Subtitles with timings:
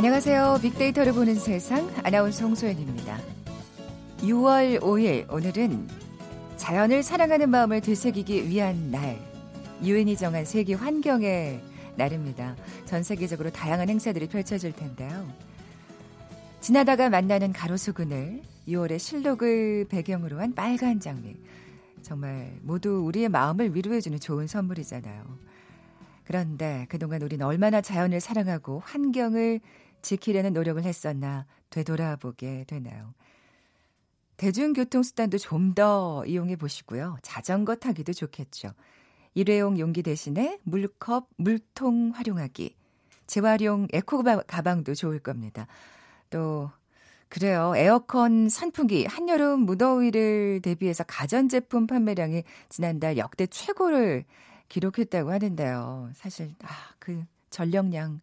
[0.00, 0.60] 안녕하세요.
[0.62, 3.18] 빅데이터를 보는 세상 아나운서 홍소연입니다.
[4.20, 5.88] 6월 5일 오늘은
[6.56, 9.20] 자연을 사랑하는 마음을 되새기기 위한 날.
[9.84, 11.62] 유엔이 정한 세계 환경의
[11.96, 12.56] 날입니다.
[12.86, 15.28] 전 세계적으로 다양한 행사들이 펼쳐질 텐데요.
[16.62, 21.36] 지나다가 만나는 가로수 그늘, 6월의 실록을 배경으로 한 빨간 장미.
[22.00, 25.50] 정말 모두 우리의 마음을 위로해주는 좋은 선물이잖아요.
[26.24, 29.60] 그런데 그동안 우리는 얼마나 자연을 사랑하고 환경을
[30.02, 33.14] 지키려는 노력을 했었나 되돌아보게 되나요?
[34.36, 37.18] 대중교통 수단도 좀 더 이용해 보시고요.
[37.22, 38.72] 자전거 타기도 좋겠죠.
[39.34, 42.74] 일회용 용기 대신에 물컵, 물통 활용하기.
[43.26, 45.66] 재활용 에코 가방도 좋을 겁니다.
[46.30, 46.70] 또
[47.28, 47.74] 그래요.
[47.76, 54.24] 에어컨, 선풍기, 한여름 무더위를 대비해서 가전제품 판매량이 지난달 역대 최고를
[54.68, 56.10] 기록했다고 하는데요.
[56.14, 58.20] 사실 아, 그 전력량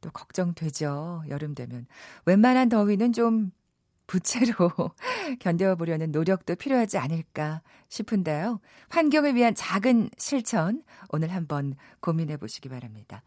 [0.00, 1.24] 또 걱정되죠.
[1.28, 1.86] 여름 되면.
[2.26, 3.52] 웬만한 더위는 좀
[4.06, 4.70] 부채로
[5.38, 8.60] 견뎌보려는 노력도 필요하지 않을까 싶은데요.
[8.88, 13.22] 환경을 위한 작은 실천 오늘 한번 고민해 보시기 바랍니다.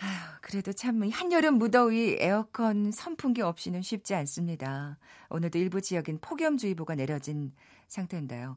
[0.00, 4.98] 아휴, 그래도 참 한여름 무더위 에어컨 선풍기 없이는 쉽지 않습니다.
[5.30, 7.52] 오늘도 일부 지역인 폭염주의보가 내려진
[7.88, 8.56] 상태인데요.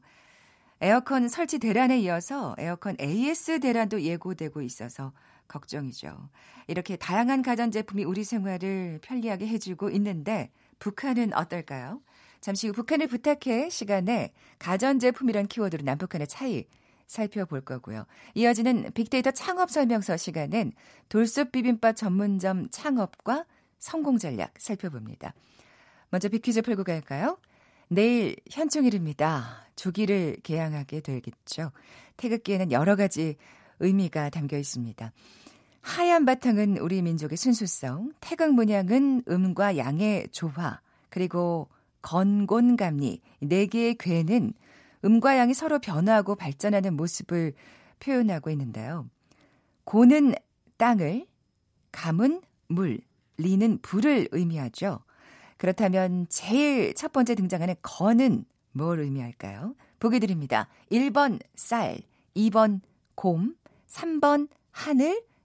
[0.80, 5.12] 에어컨 설치 대란에 이어서 에어컨 AS 대란도 예고되고 있어서
[5.52, 6.30] 걱정이죠.
[6.66, 12.00] 이렇게 다양한 가전제품이 우리 생활을 편리하게 해주고 있는데 북한은 어떨까요?
[12.40, 16.64] 잠시 후 북한을 부탁해 시간에 가전제품이란 키워드로 남북한의 차이
[17.06, 18.06] 살펴볼 거고요.
[18.34, 20.72] 이어지는 빅데이터 창업 설명서 시간은
[21.08, 23.44] 돌솥 비빔밥 전문점 창업과
[23.78, 25.34] 성공 전략 살펴봅니다.
[26.10, 27.38] 먼저 빅퀴즈 풀고 갈까요?
[27.88, 29.66] 내일 현충일입니다.
[29.76, 31.72] 주기를 개항하게 되겠죠.
[32.16, 33.36] 태극기에는 여러 가지
[33.80, 35.12] 의미가 담겨 있습니다.
[35.82, 41.68] 하얀 바탕은 우리 민족의 순수성, 태극 문양은 음과 양의 조화, 그리고
[42.02, 44.54] 건곤감리, 네 개의 괴는
[45.04, 47.52] 음과 양이 서로 변화하고 발전하는 모습을
[47.98, 49.08] 표현하고 있는데요.
[49.84, 50.34] 고는
[50.76, 51.26] 땅을,
[51.90, 53.00] 감은 물,
[53.36, 55.00] 리는 불을 의미하죠.
[55.56, 59.74] 그렇다면 제일 첫 번째 등장하는 건은 뭘 의미할까요?
[59.98, 60.68] 보기 드립니다.
[60.90, 61.98] 1번 쌀,
[62.36, 62.80] 2번
[63.14, 63.56] 곰,
[63.88, 65.22] 3번 하늘,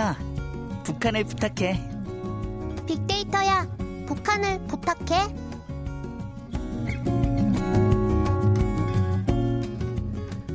[0.00, 0.16] 빅데이터야,
[0.82, 1.78] 북한을 부탁해.
[2.86, 3.68] 빅데이터야,
[4.06, 5.28] 북한을 부탁해.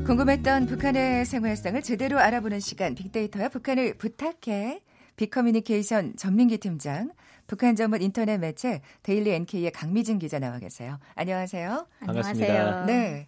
[0.06, 4.82] 궁금했던 북한의 생활상을 제대로 알아보는 시간 빅데이터야 북한을 부탁해.
[5.16, 7.12] 빅커뮤니케이션 전민기 팀장,
[7.46, 11.00] 북한 전문 인터넷 매체 데일리 NK의 강미진 기자 나와 계세요.
[11.14, 11.88] 안녕하세요.
[12.00, 12.52] 반갑습니다.
[12.52, 12.86] 안녕하세요.
[12.86, 13.28] 네.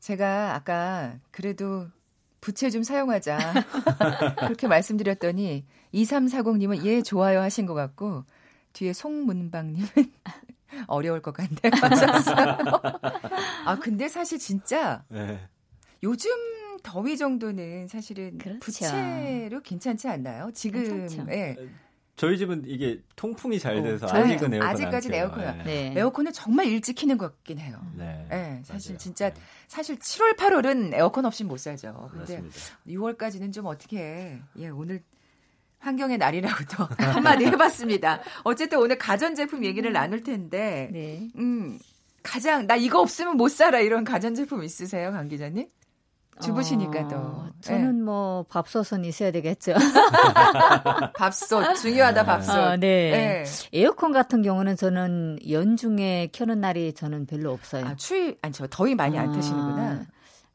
[0.00, 1.88] 제가 아까 그래도
[2.40, 3.38] 부채 좀 사용하자.
[4.40, 8.24] 그렇게 말씀드렸더니 2340님은 예, 좋아요 하신 것 같고
[8.72, 9.88] 뒤에 송문방님은
[10.86, 11.72] 어려울 것 같네요.
[13.64, 15.40] 아, 근데 사실 진짜 네.
[16.02, 16.30] 요즘
[16.82, 18.60] 더위 정도는 사실은 그렇죠.
[18.60, 20.50] 부채로 괜찮지 않나요?
[20.54, 21.56] 지금 예.
[22.18, 25.62] 저희 집은 이게 통풍이 잘 어, 돼서 어, 아직은 에어컨 아직까지 에어컨 네.
[25.64, 25.94] 네.
[25.96, 27.80] 에어컨은 정말 일찍 키는 것 같긴 해요.
[27.96, 28.98] 네, 네 사실 맞아요.
[28.98, 29.40] 진짜 네.
[29.68, 32.08] 사실 7월 8월은 에어컨 없이 못 살죠.
[32.10, 32.58] 근데 맞습니다.
[32.88, 35.00] 6월까지는 좀 어떻게 예 오늘
[35.78, 38.20] 환경의 날이라고 또 한마디 해봤습니다.
[38.42, 41.30] 어쨌든 오늘 가전제품 얘기를 나눌 텐데, 네.
[41.36, 41.78] 음
[42.24, 45.68] 가장 나 이거 없으면 못 살아 이런 가전제품 있으세요, 강 기자님?
[46.40, 47.16] 주부시니까 또.
[47.16, 48.02] 어, 저는 네.
[48.02, 49.74] 뭐 밥솥은 있어야 되겠죠.
[51.16, 52.54] 밥솥 중요하다 밥솥.
[52.54, 53.10] 아, 네.
[53.10, 53.44] 네.
[53.72, 57.86] 에어컨 같은 경우는 저는 연중에 켜는 날이 저는 별로 없어요.
[57.86, 60.06] 아, 추위 아니 저 더위 많이 안 아, 타시는구나.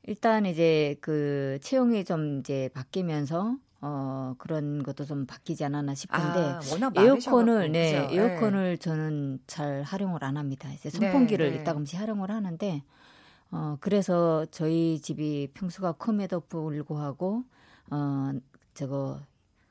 [0.05, 6.59] 일단 이제 그 체형이 좀 이제 바뀌면서 어 그런 것도 좀 바뀌지 않았나 싶은데 아,
[6.95, 8.15] 에어컨을 네, 그죠?
[8.15, 8.77] 에어컨을 네.
[8.77, 10.69] 저는 잘 활용을 안 합니다.
[10.73, 11.61] 이제 선풍기를 네, 네.
[11.61, 12.81] 이따금씩 활용을 하는데
[13.53, 17.43] 어, 그래서 저희 집이 평수가 큼에도 불구하고,
[17.91, 18.31] 어,
[18.73, 19.21] 저거,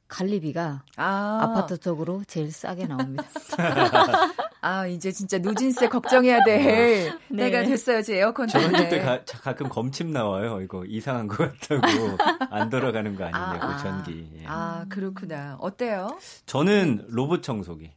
[0.06, 1.52] 관리비가 아.
[1.54, 3.24] 파트 쪽으로 제일 싸게 나옵니다.
[4.60, 7.50] 아, 이제 진짜 누진세 걱정해야 될 네.
[7.50, 8.78] 때가 됐어요, 제 에어컨 때문에.
[8.78, 10.60] 저희 때 가, 끔 검침 나와요.
[10.60, 11.82] 이거 이상한 것 같다고.
[12.54, 14.30] 안 돌아가는 거 아니냐고, 아, 전기.
[14.36, 14.44] 예.
[14.46, 15.56] 아, 그렇구나.
[15.58, 16.18] 어때요?
[16.46, 17.90] 저는 로봇 청소기.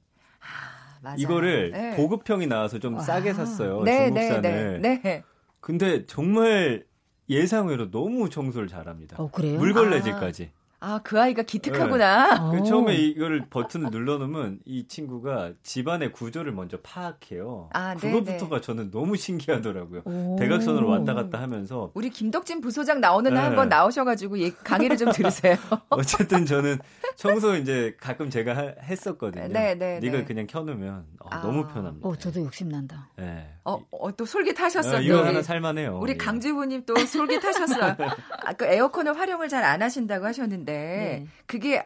[1.02, 1.18] 맞아요.
[1.20, 1.96] 이거를 네.
[1.96, 3.02] 보급형이 나와서 좀 와.
[3.02, 3.84] 싸게 샀어요.
[3.84, 4.42] 네, 중국산을.
[4.42, 5.24] 네, 네, 네.
[5.66, 6.86] 근데 정말
[7.28, 9.18] 예상외로 너무 청소를 잘합니다.
[9.20, 9.58] 어, 그래요?
[9.58, 10.52] 물걸레질까지.
[10.54, 10.65] 아.
[10.88, 12.52] 아, 그 아이가 기특하구나.
[12.52, 12.60] 네.
[12.60, 17.70] 그 처음에 이거를 버튼을 눌러놓으면 이 친구가 집안의 구조를 먼저 파악해요.
[17.74, 20.04] 아, 그것부터가 저는 너무 신기하더라고요.
[20.06, 20.36] 오.
[20.38, 21.90] 대각선으로 왔다 갔다 하면서.
[21.96, 23.40] 우리 김덕진 부소장 나오는 네.
[23.40, 25.56] 한번 나오셔가지고 강의를 좀 들으세요.
[25.90, 26.78] 어쨌든 저는
[27.16, 29.48] 청소 이제 가끔 제가 하, 했었거든요.
[29.48, 30.00] 네, 네.
[30.04, 30.26] 이걸 네.
[30.26, 31.42] 그냥 켜놓으면 어, 아.
[31.42, 32.08] 너무 편합니다.
[32.08, 33.10] 어, 저도 욕심난다.
[33.18, 33.50] 네.
[33.64, 34.98] 어, 어, 또 솔깃하셨어요.
[34.98, 35.98] 어, 이거 하나 살만해요.
[36.00, 36.18] 우리 예.
[36.18, 37.96] 강지부님 또 솔깃하셨어요.
[38.46, 40.75] 아까 에어컨을 활용을 잘 안 하신다고 하셨는데.
[40.76, 41.28] 네.
[41.46, 41.86] 그게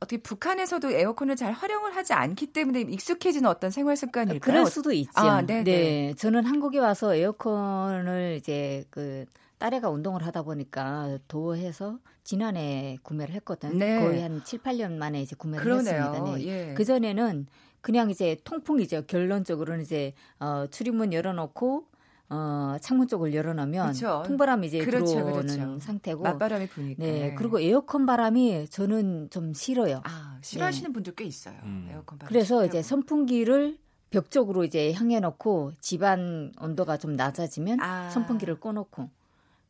[0.00, 4.40] 어떻게 북한에서도 에어컨을 잘 활용을 하지 않기 때문에 익숙해지는 어떤 생활 습관일까요?
[4.40, 5.12] 그럴 수도 있죠.
[5.14, 6.14] 아, 네, 네.
[6.14, 9.26] 저는 한국에 와서 에어컨을 이제 그
[9.58, 13.78] 딸애가 운동을 하다 보니까 도어해서 지난해 구매를 했거든.
[13.78, 14.00] 네.
[14.00, 16.02] 거의 한 7, 8년 만에 이제 구매를 그러네요.
[16.02, 16.36] 했습니다.
[16.36, 16.46] 네.
[16.46, 16.74] 예.
[16.74, 17.46] 그 전에는
[17.80, 19.06] 그냥 이제 통풍이죠.
[19.06, 21.86] 결론적으로는 이제 어 출입문 열어놓고
[22.28, 24.22] 어, 창문 쪽을 열어놓으면 그렇죠.
[24.26, 25.80] 통바람이 이제 그렇죠, 들어오는 그렇죠.
[25.80, 27.04] 상태고 맞바람이 부니까.
[27.04, 30.00] 네, 그리고 에어컨 바람이 저는 좀 싫어요.
[30.04, 30.92] 아, 싫어하시는 네.
[30.92, 31.58] 분들 꽤 있어요.
[31.64, 31.88] 음.
[31.90, 32.28] 에어컨 바람.
[32.28, 32.66] 그래서 싫어하고.
[32.66, 33.78] 이제 선풍기를
[34.10, 38.10] 벽 쪽으로 이제 향해 놓고 집안 온도가 좀 낮아지면 아.
[38.10, 39.10] 선풍기를 꺼놓고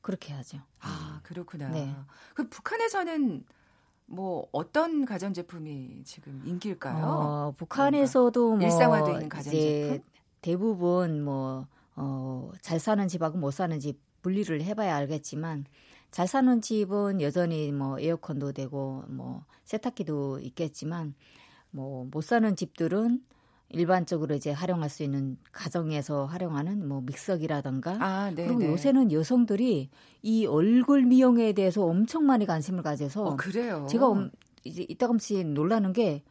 [0.01, 0.59] 그렇게 하죠.
[0.81, 1.69] 아, 그렇구나.
[1.71, 1.95] 네.
[2.35, 3.45] 그 북한에서는
[4.07, 7.05] 뭐 어떤 가전 제품이 지금 인기일까요?
[7.05, 10.01] 어, 북한에서도 뭐 일상화된 가전 제품
[10.43, 11.67] 대부분 뭐
[11.97, 15.65] 어, 잘 사는 집하고 못 사는 집 분리를 해봐야 알겠지만
[16.11, 21.15] 잘 사는 집은 여전히 뭐 에어컨도 되고 뭐 세탁기도 있겠지만
[21.71, 23.23] 뭐 못 사는 집들은
[23.71, 28.67] 일반적으로 이제 활용할 수 있는 가정에서 활용하는 뭐 믹서기라던가 아, 네, 그리고 네.
[28.67, 29.89] 요새는 여성들이
[30.23, 33.87] 이 얼굴 미용에 대해서 엄청 많이 관심을 가져서 어, 그래요.
[33.89, 34.29] 제가
[34.65, 36.23] 이제 이따금씩 놀라는 게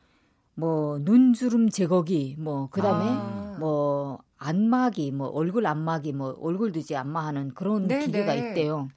[0.55, 3.57] 뭐 눈주름 제거기 뭐 그다음에 아.
[3.59, 8.49] 뭐 안마기, 뭐 얼굴 안마기, 뭐 얼굴도 이제 안마하는 그런 네 기계가 네.
[8.49, 8.89] 있대요.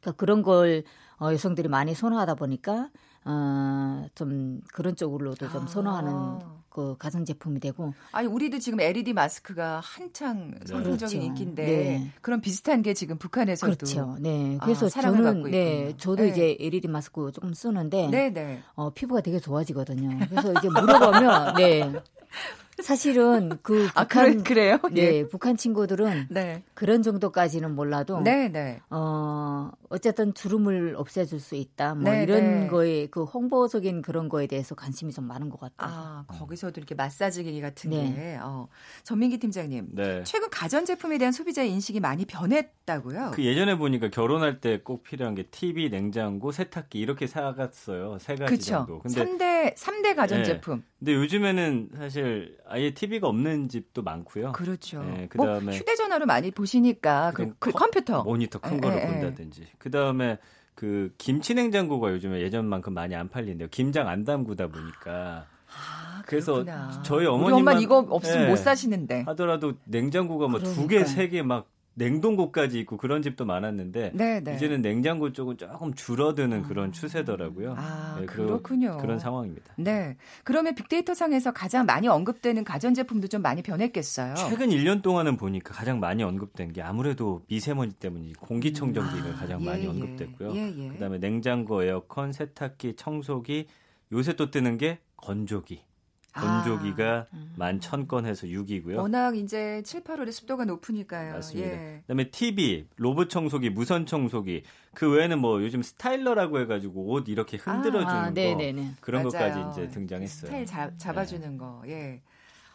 [0.00, 0.84] 그러니까 그런 걸
[1.20, 2.88] 어, 여성들이 많이 선호하다 보니까
[3.24, 6.60] 어, 좀 그런 쪽으로도 좀 선호하는 아.
[6.68, 7.94] 그 가전 제품이 되고.
[8.12, 10.60] 아니 우리도 지금 LED 마스크가 한창 네.
[10.66, 11.26] 선풍적인 그렇죠.
[11.26, 12.12] 인기인데 네.
[12.22, 14.16] 그런 비슷한 게 지금 북한에서도 그렇죠.
[14.20, 14.56] 네.
[14.60, 16.28] 아, 그래서 아, 저는 네, 저도 네.
[16.28, 18.62] 이제 LED 마스크 조금 쓰는데 네, 네.
[18.74, 20.26] 어, 피부가 되게 좋아지거든요.
[20.28, 21.92] 그래서 이제 물어보면 네.
[22.82, 25.28] 사실은 그 아, 북한 아, 그래, 요 네, 예.
[25.28, 26.62] 북한 친구들은 네.
[26.74, 28.80] 그런 정도까지는 몰라도 네, 네.
[28.90, 31.94] 어 어쨌든 주름을 없애줄 수 있다.
[31.94, 32.66] 뭐 네, 이런 네.
[32.66, 35.90] 거에 그 홍보적인 그런 거에 대해서 관심이 좀 많은 것 같아요.
[35.90, 38.14] 아 거기서도 이렇게 마사지기 같은 네.
[38.14, 38.68] 게 어.
[39.04, 40.24] 전민기 팀장님 네.
[40.24, 43.32] 최근 가전 제품에 대한 소비자 인식이 많이 변했다고요?
[43.34, 48.18] 그 예전에 보니까 결혼할 때 꼭 필요한 게 TV, 냉장고, 세탁기 이렇게 사갔어요.
[48.18, 48.64] 세 가지 그쵸?
[48.86, 48.98] 정도.
[49.00, 50.82] 근데 3대 3대 가전 제품.
[50.98, 54.52] 근데 요즘에는 사실 아예 TV가 없는 집도 많고요.
[54.52, 55.02] 그렇죠.
[55.02, 59.66] 네, 그다음에 뭐 휴대전화로 많이 보시니까 그, 그 컴퓨터 모니터 큰 에, 거를 에, 본다든지.
[59.78, 60.38] 그다음에
[60.74, 63.68] 그 김치 냉장고가 요즘에 예전만큼 많이 안 팔린대요.
[63.70, 65.46] 김장 안 담그다 보니까.
[65.68, 67.02] 아, 그래서 그렇구나.
[67.04, 71.28] 저희 어머니만 우리 엄마 이거 없으면 네, 못 사시는데 하더라도 냉장고가 뭐 두 개, 세
[71.28, 74.40] 개 막 냉동고까지 있고 그런 집도 많았는데 네네.
[74.40, 74.54] 네.
[74.54, 76.92] 이제는 냉장고 쪽은 조금 줄어드는 그런 아.
[76.92, 77.74] 추세더라고요.
[77.76, 78.96] 아, 네, 그렇군요.
[78.98, 79.74] 그런 상황입니다.
[79.76, 80.16] 네.
[80.44, 84.34] 그러면 빅데이터 상에서 가장 많이 언급되는 가전제품도 좀 많이 변했겠어요.
[84.34, 89.34] 최근 1년 동안은 보니까 가장 많이 언급된 게 아무래도 미세먼지 때문이 공기청정기가 음.
[89.34, 90.54] 아, 가장 많이 예, 언급됐고요.
[90.54, 90.88] 예, 예.
[90.90, 93.66] 그다음에 냉장고, 에어컨, 세탁기, 청소기,
[94.12, 95.82] 요새 또 뜨는 게 건조기.
[96.32, 97.52] 건조기가 아, 음.
[97.56, 98.96] 만 천 건 해서 6이고요.
[98.96, 101.32] 워낙 이제 7, 8월에 습도가 높으니까요.
[101.34, 101.68] 맞습니다.
[101.70, 101.98] 예.
[102.02, 104.62] 그다음에 TV, 로봇 청소기, 무선 청소기
[104.94, 108.92] 그 외에는 뭐 요즘 스타일러라고 해 가지고 옷 이렇게 흔들어 주는 아, 거 네네네.
[109.00, 109.30] 그런 맞아요.
[109.54, 110.48] 것까지 이제 등장했어요.
[110.48, 111.56] 스타일 잡, 잡아 주는 네.
[111.58, 111.82] 거.
[111.86, 112.20] 예.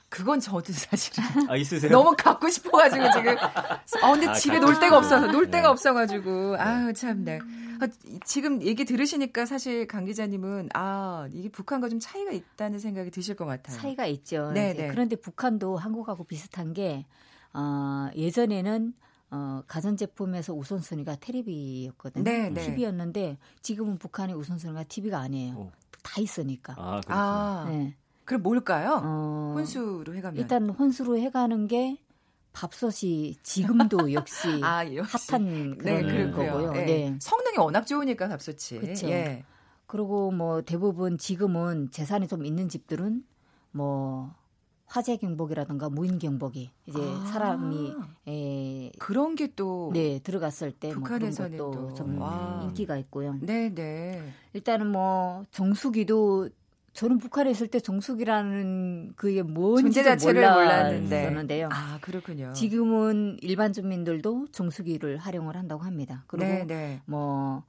[0.08, 1.14] 그건 저도 사실
[1.50, 1.92] 아 있으세요?
[1.92, 3.36] 너무 갖고 싶어가지고 지금.
[3.40, 5.68] 아 근데 아, 집에 놀 데가 없어서 놀 데가 네.
[5.68, 7.40] 없어가지고 아유 참네.
[7.82, 7.88] 아,
[8.26, 13.46] 지금 얘기 들으시니까 사실 강 기자님은 아 이게 북한과 좀 차이가 있다는 생각이 드실 것
[13.46, 13.78] 같아요.
[13.78, 14.52] 차이가 있죠.
[14.54, 14.88] 네, 네.
[14.88, 17.06] 그런데 북한도 한국하고 비슷한 게
[17.54, 18.94] 어, 예전에는
[19.32, 22.24] 어, 가전제품에서 우선순위가 테레비였거든요.
[22.24, 22.62] 네, 네.
[22.62, 25.56] TV였는데 지금은 북한의 우선순위가 TV가 아니에요.
[25.56, 25.72] 오.
[26.04, 26.74] 다 있으니까.
[26.78, 27.08] 아, 그렇죠.
[27.10, 27.96] 아, 네.
[28.24, 29.02] 그럼 뭘까요?
[29.04, 31.98] 어, 혼수로 해가면 일단 혼수로 해가는 게
[32.56, 35.32] 밥솥이 지금도 역시, 아, 역시.
[35.32, 36.72] 핫한 그런 네, 거고요.
[36.72, 36.86] 네.
[36.86, 37.18] 네.
[37.20, 38.80] 성능이 워낙 좋으니까 밥솥이.
[38.80, 39.10] 그렇죠.
[39.10, 39.44] 예.
[39.86, 43.24] 그리고 뭐 대부분 지금은 재산이 좀 있는 집들은
[43.72, 44.34] 뭐
[44.88, 47.94] 화재 경보기라든가 무인 경보기 이제 아, 사람이
[48.28, 52.62] 에, 그런 게또 네 들어갔을 때뭐 그런 것도 좀 와.
[52.64, 53.38] 인기가 있고요.
[53.42, 54.32] 네, 네.
[54.54, 56.50] 일단은 뭐 정수기도
[56.96, 61.68] 저는 북한에 있을 때 정수기라는 그게 뭔지 자체를 몰랐는데요.
[61.70, 62.54] 아 그렇군요.
[62.54, 66.24] 지금은 일반 주민들도 정수기를 활용을 한다고 합니다.
[66.28, 67.02] 그리고 네, 네.
[67.06, 67.64] 뭐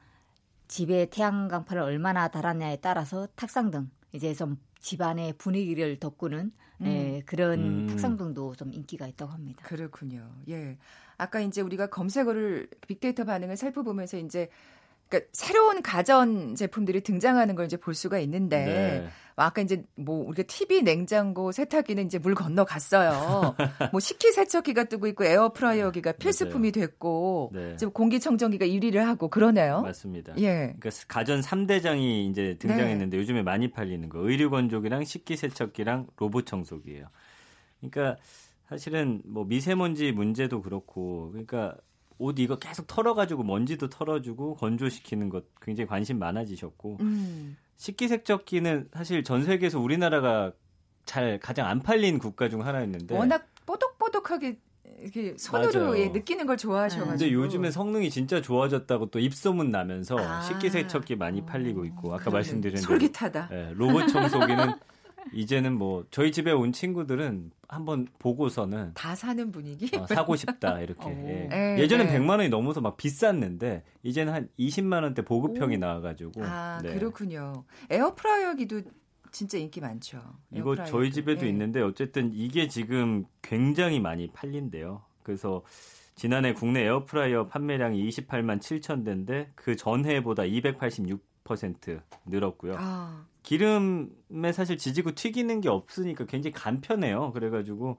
[0.68, 6.52] 집에 태양광파를 얼마나 달았냐에 따라서 탁상 등 이제 좀 집안의 분위기를 돋구는
[6.82, 6.86] 음.
[6.86, 7.86] 예, 그런 음.
[7.88, 9.64] 탁상등도 좀 인기가 있다고 합니다.
[9.66, 10.30] 그렇군요.
[10.48, 10.78] 예.
[11.18, 14.50] 아까 이제 우리가 검색어를 빅데이터 반응을 살펴보면서 이제
[15.08, 19.08] 그러니까 새로운 가전 제품들이 등장하는 걸 이제 볼 수가 있는데 네.
[19.36, 23.54] 아까 이제 뭐 우리가 TV, 냉장고, 세탁기는 이제 물 건너 갔어요.
[23.92, 27.76] 뭐 식기 세척기가 뜨고 있고 에어프라이어기가 필수품이 됐고 네.
[27.76, 29.82] 지금 공기청정기가 1위를 하고 그러네요.
[29.82, 30.32] 맞습니다.
[30.38, 30.74] 예.
[30.78, 33.20] 그러니까 가전 3대장이 이제 등장했는데 네.
[33.20, 37.06] 요즘에 많이 팔리는 거 의류 건조기랑 식기 세척기랑 로봇 청소기예요.
[37.80, 38.16] 그러니까
[38.68, 41.76] 사실은 뭐 미세먼지 문제도 그렇고 그러니까
[42.18, 47.56] 옷 이거 계속 털어가지고 먼지도 털어주고 건조시키는 것 굉장히 관심 많아지셨고 음.
[47.76, 50.52] 식기세척기는 사실 전 세계에서 우리나라가
[51.04, 54.58] 잘 가장 안 팔린 국가 중 하나였는데 워낙 뽀독뽀독하게
[55.00, 57.10] 이렇게 손으로 예, 느끼는 걸 좋아하셔가지고.
[57.10, 62.78] 근데 요즘에 성능이 진짜 좋아졌다고 또 입소문 나면서 아, 식기세척기 많이 팔리고 있고 아까 말씀드린
[62.78, 63.48] 솔깃하다.
[63.52, 64.74] 예, 로봇 청소기는
[65.32, 71.08] 이제는 뭐 저희 집에 온 친구들은 한번 보고서는 다 사는 분위기 어, 사고 싶다 이렇게
[71.08, 71.48] 예.
[71.48, 72.18] 네, 예전엔 네.
[72.18, 75.78] 100만 원이 넘어서 막 비쌌는데 이제는 한 20만 원대 보급형이 오.
[75.78, 76.94] 나와가지고 아 네.
[76.94, 78.82] 그렇군요 에어프라이어기도
[79.32, 80.18] 진짜 인기 많죠
[80.52, 80.90] 이거 에어프라이어도.
[80.90, 81.48] 저희 집에도 네.
[81.48, 85.62] 있는데 어쨌든 이게 지금 굉장히 많이 팔린대요 그래서
[86.14, 91.18] 지난해 국내 에어프라이어 판매량이 28만 7천 대인데 그 전해보다 286%
[92.26, 92.74] 늘었고요.
[92.78, 93.24] 아.
[93.42, 97.32] 기름에 사실 지지고 튀기는 게 없으니까 굉장히 간편해요.
[97.32, 97.98] 그래가지고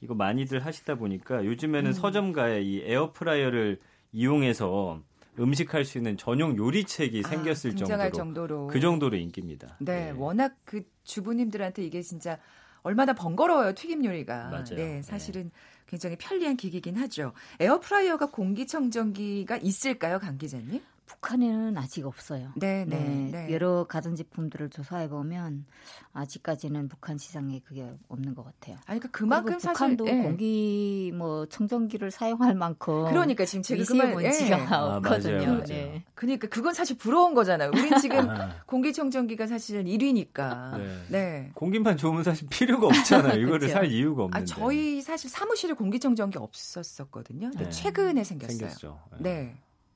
[0.00, 1.92] 이거 많이들 하시다 보니까 요즘에는 음.
[1.92, 3.80] 서점가에 이 에어프라이어를
[4.12, 5.02] 이용해서
[5.38, 9.76] 음식할 수 있는 전용 요리책이 아, 생겼을 정도로, 정도로, 그 정도로 인기입니다.
[9.80, 12.38] 네, 네, 워낙 그 주부님들한테 이게 진짜
[12.82, 14.50] 얼마나 번거로워요 튀김 요리가.
[14.50, 14.76] 맞아요.
[14.76, 15.50] 네, 사실은 네.
[15.86, 17.32] 굉장히 편리한 기기긴 하죠.
[17.58, 20.80] 에어프라이어가 공기청정기가 있을까요, 강 기자님?
[21.06, 22.52] 북한에는 아직 없어요.
[22.56, 23.52] 네, 네, 네, 네.
[23.52, 25.66] 여러 가전 제품들을 조사해 보면
[26.12, 28.76] 아직까지는 북한 시장에 그게 없는 것 같아요.
[28.86, 30.22] 아니 그러니까 그만큼 북한도 사실, 네.
[30.22, 34.62] 공기 뭐 청정기를 사용할 만큼 그러니까 지금 제가 미세 먼지가 예.
[34.74, 34.76] 없거든요.
[34.76, 36.04] 아, 맞아요, 네.
[36.14, 37.70] 그러니까 그건 사실 부러운 거잖아요.
[37.70, 38.62] 우린 지금 아.
[38.66, 40.78] 공기 청정기가 사실 1위니까.
[40.78, 41.02] 네.
[41.08, 41.50] 네.
[41.54, 43.40] 공기만 좋으면 사실 필요가 없잖아요.
[43.42, 44.42] 이거를 살 이유가 없는데.
[44.42, 47.50] 아, 저희 사실 사무실에 공기청정기 없었었거든요.
[47.50, 47.70] 근데 네.
[47.70, 48.58] 최근에 생겼어요.
[48.58, 49.00] 생겼죠.
[49.18, 49.54] 네.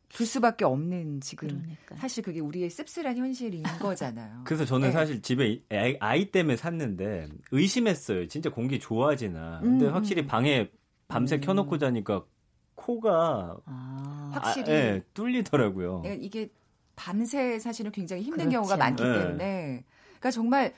[0.09, 0.17] 네.
[0.17, 1.97] 둘 수밖에 없는 지금 그러니까.
[1.97, 4.43] 사실 그게 우리의 씁쓸한 현실인 거잖아요.
[4.45, 4.93] 그래서 저는 네.
[4.93, 5.62] 사실 집에
[6.00, 8.27] 아이, 때문에 샀는데 의심했어요.
[8.29, 9.61] 진짜 공기 좋아지나.
[9.62, 10.27] 근데 음, 확실히 음.
[10.27, 10.71] 방에
[11.09, 11.41] 밤새 음.
[11.41, 12.25] 켜놓고 자니까
[12.75, 14.31] 코가 아.
[14.35, 16.03] 확실히 아, 네, 뚫리더라고요.
[16.05, 16.49] 네, 이게
[16.97, 18.55] 밤새 사실은 굉장히 힘든 그렇지.
[18.55, 19.12] 경우가 많기 네.
[19.12, 19.85] 때문에
[20.19, 20.73] 그러니까 정말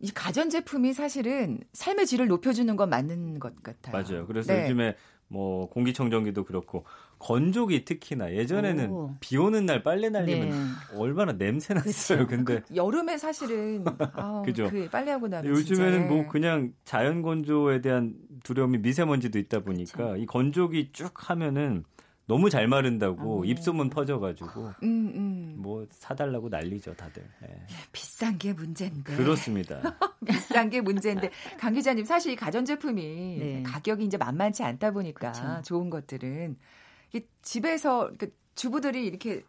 [0.00, 3.92] 이 가전제품이 사실은 삶의 질을 높여주는 건 맞는 것 같아요.
[4.02, 4.26] 맞아요.
[4.26, 4.64] 그래서 네.
[4.64, 4.96] 요즘에
[5.30, 6.84] 뭐 공기청정기도 그렇고
[7.20, 9.14] 건조기 특히나 예전에는 오.
[9.20, 10.54] 비 오는 날 빨래 날리면 네.
[10.96, 12.26] 얼마나 냄새 났어요.
[12.26, 13.84] 근데 그 여름에 사실은
[14.14, 14.68] 아, 그죠.
[14.68, 16.12] 그 빨래하고 나면 요즘에는 진짜.
[16.14, 20.16] 뭐 그냥 자연 건조에 대한 두려움이 미세먼지도 있다 보니까 그쵸.
[20.16, 21.84] 이 건조기 쭉 하면은
[22.30, 23.50] 너무 잘 마른다고 아, 네.
[23.50, 25.54] 입소문 퍼져가지고 음, 음.
[25.58, 27.24] 뭐 사달라고 난리죠 다들.
[27.42, 27.66] 네.
[27.90, 29.16] 비싼 게 문제인데.
[29.16, 29.80] 그렇습니다.
[30.24, 33.62] 비싼 게 문제인데 강 기자님 사실 가전 제품이 네.
[33.66, 35.62] 가격이 이제 만만치 않다 보니까 그쵸.
[35.64, 36.56] 좋은 것들은
[37.42, 39.42] 집에서 그 주부들이 이렇게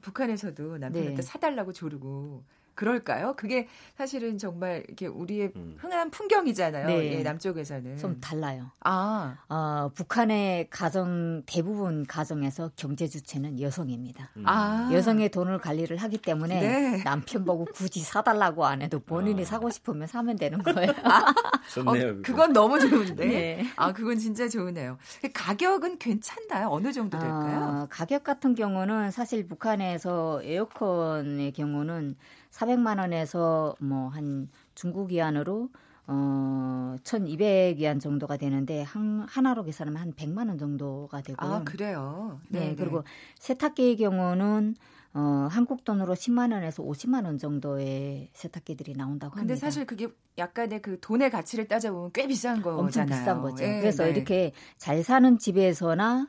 [0.00, 1.22] 북한에서도 남편한테 네.
[1.22, 2.42] 사달라고 조르고
[2.78, 3.34] 그럴까요?
[3.36, 3.66] 그게
[3.96, 5.74] 사실은 정말 이렇게 우리의 음.
[5.80, 6.86] 흔한 풍경이잖아요.
[6.86, 7.18] 네.
[7.18, 8.70] 예, 남쪽에서는 좀 달라요.
[8.84, 14.30] 아, 어, 북한의 가정 대부분 가정에서 경제 주체는 여성입니다.
[14.36, 14.44] 음.
[14.46, 14.88] 아.
[14.92, 17.02] 여성의 돈을 관리를 하기 때문에 네.
[17.02, 19.44] 남편 보고 굳이 사달라고 안 해도 본인이 아.
[19.44, 20.92] 사고 싶으면 사면 되는 거예요.
[21.02, 21.34] 아,
[21.74, 22.10] 좋네요.
[22.10, 23.26] 어, 그건 너무 좋은데.
[23.26, 23.66] 네.
[23.74, 24.98] 아, 그건 진짜 좋으네요.
[25.34, 26.68] 가격은 괜찮나요?
[26.68, 27.60] 어느 정도 될까요?
[27.60, 32.14] 아, 가격 같은 경우는 사실 북한에서 에어컨의 경우는
[32.58, 35.70] 400만 원에서 뭐 한 중국 위안으로
[36.06, 41.50] 어 1,200위안 정도가 되는데 한 하나로 계산하면 한 100만 원 정도가 되고요.
[41.50, 42.40] 아, 그래요.
[42.48, 43.04] 네, 네 그리고
[43.38, 44.74] 세탁기의 경우는
[45.14, 49.40] 어, 한국 돈으로 10만 원에서 50만 원 정도의 세탁기들이 나온다고 합니다.
[49.40, 52.78] 근데 사실 그게 약간의 그 돈의 가치를 따져보면 꽤 비싼 거잖아요.
[52.78, 53.64] 엄청 비싼 거죠.
[53.64, 54.10] 네, 그래서 네.
[54.10, 56.28] 이렇게 잘 사는 집에서나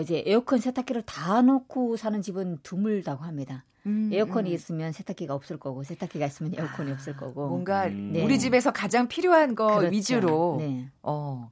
[0.00, 3.64] 이제 에어컨 세탁기를 다 놓고 사는 집은 드물다고 합니다.
[3.86, 4.54] 음, 에어컨이 음.
[4.54, 8.10] 있으면 세탁기가 없을 거고 세탁기가 있으면 에어컨이 아, 없을 거고 뭔가 음.
[8.12, 8.24] 네.
[8.24, 9.92] 우리 집에서 가장 필요한 거 그렇죠.
[9.92, 10.88] 위주로 네.
[11.02, 11.50] 어.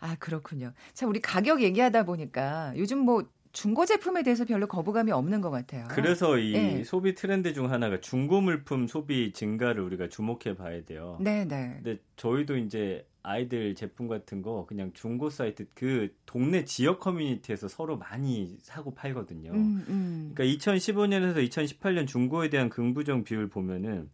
[0.00, 0.72] 아 그렇군요.
[0.92, 5.86] 자 우리 가격 얘기하다 보니까 요즘 뭐 중고 제품에 대해서 별로 거부감이 없는 것 같아요.
[5.90, 6.84] 그래서 이 네.
[6.84, 11.18] 소비 트렌드 중 하나가 중고 물품 소비 증가를 우리가 주목해 봐야 돼요.
[11.20, 11.80] 네, 네.
[11.82, 17.96] 근데 저희도 이제 아이들 제품 같은 거 그냥 중고 사이트 그 동네 지역 커뮤니티에서 서로
[17.96, 19.52] 많이 사고 팔거든요.
[19.52, 20.32] 음, 음.
[20.34, 24.10] 그러니까 2015년에서 2018년 중고에 대한 긍부정 비율 보면은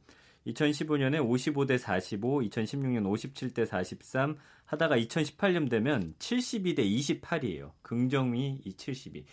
[0.46, 7.72] 2015년에 55대 45, 2016년 57대 43 하다가 2018년 되면 72대 28이에요.
[7.82, 9.24] 긍정이 이 72.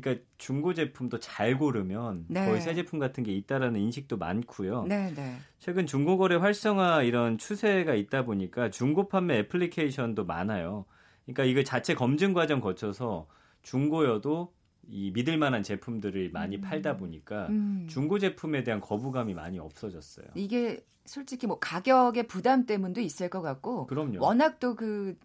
[0.00, 2.46] 그러니까 중고 제품도 잘 고르면 네.
[2.46, 4.84] 거의 새 제품 같은 게 있다라는 인식도 많고요.
[4.84, 5.36] 네, 네.
[5.58, 10.84] 최근 중고 거래 활성화 이런 추세가 있다 보니까 중고 판매 애플리케이션도 많아요.
[11.24, 13.26] 그러니까 이거 자체 검증 과정 거쳐서
[13.62, 14.52] 중고여도
[14.90, 16.60] 이 믿을 만한 제품들을 많이 음.
[16.62, 17.86] 팔다 보니까 음.
[17.88, 20.26] 중고 제품에 대한 거부감이 많이 없어졌어요.
[20.34, 24.18] 이게 솔직히 뭐 가격의 부담 때문도 있을 것 같고 그럼요.
[24.20, 25.16] 워낙 또 그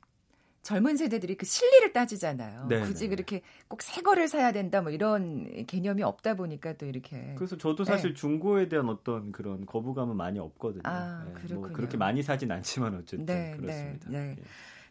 [0.63, 2.67] 젊은 세대들이 그 실리를 따지잖아요.
[2.67, 3.10] 네 굳이 네.
[3.10, 7.84] 그렇게 꼭 새 거를 사야 된다 뭐 이런 개념이 없다 보니까 또 이렇게 그래서 저도
[7.84, 8.13] 사실 네.
[8.15, 10.82] 중고에 대한 어떤 그런 거부감은 많이 없거든요.
[10.86, 11.53] 아, 네.
[11.53, 14.10] 뭐 그렇게 많이 사진 않지만 어쨌든 네, 네 그렇습니다.
[14.10, 14.43] 네, 예.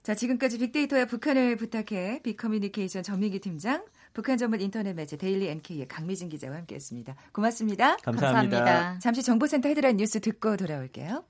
[0.02, 6.28] 자, 지금까지 빅데이터야 북한을 부탁해 빅커뮤니케이션 전민기 팀장 북한 전문 인터넷 매체 데일리 NK의 강미진
[6.28, 7.14] 기자와 함께했습니다.
[7.32, 7.96] 고맙습니다.
[7.98, 8.58] 감사합니다.
[8.58, 8.98] 감사합니다.
[8.98, 11.24] 잠시 정보센터 헤드라인 뉴스 듣고 돌아올게요.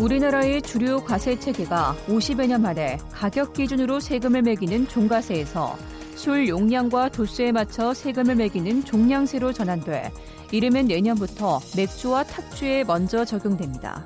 [0.00, 5.76] 우리나라의 주류 과세 체계가 50여 년 만에 가격 기준으로 세금을 매기는 종가세에서
[6.14, 10.10] 술 용량과 도수에 맞춰 세금을 매기는 종량세로 전환돼
[10.52, 14.04] 이르면 내년부터 맥주와 탁주에 먼저 적용됩니다.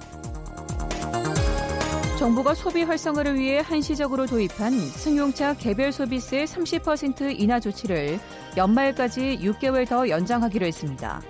[2.19, 8.19] 정부가 소비 활성화를 위해 한시적으로 도입한 승용차 개별 소비세 30% 인하 조치를
[8.57, 11.21] 연말까지 6개월 더 연장하기로 했습니다.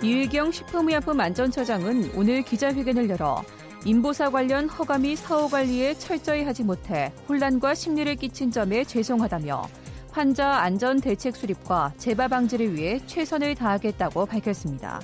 [0.00, 3.42] 이의경 식품의약품 안전처장은 오늘 기자회견을 열어
[3.84, 9.68] 인보사 관련 허가 및 사후 관리에 철저히 하지 못해 혼란과 심리를 끼친 점에 죄송하다며
[10.12, 15.00] 환자 안전 대책 수립과 재발 방지를 위해 최선을 다하겠다고 밝혔습니다.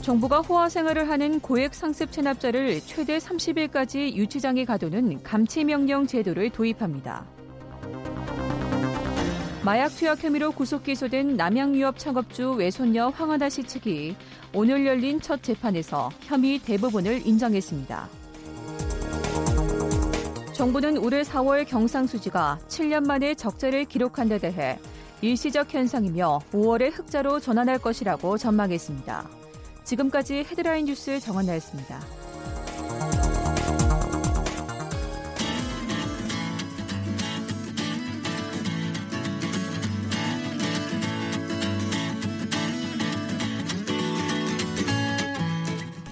[0.00, 7.24] 정부가 호화 생활을 하는 고액 상습 체납자를 최대 30일까지 유치장에 가두는 감치 명령 제도를 도입합니다.
[9.64, 14.16] 마약 투약 혐의로 구속 기소된 남양유업 창업주 외손녀 황하나 씨 측이
[14.52, 18.08] 오늘 열린 첫 재판에서 혐의 대부분을 인정했습니다.
[20.52, 24.80] 정부는 올해 4월 경상수지가 7년 만에 적자를 기록한 데 대해
[25.20, 29.28] 일시적 현상이며 5월에 흑자로 전환할 것이라고 전망했습니다.
[29.84, 32.00] 지금까지 헤드라인 뉴스 정원 나였습니다.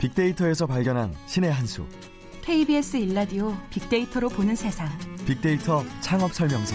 [0.00, 1.86] 빅데이터에서 발견한 신의 한 수.
[2.42, 4.88] KBS 1라디오 빅데이터로 보는 세상.
[5.26, 6.74] 빅데이터 창업 설명서.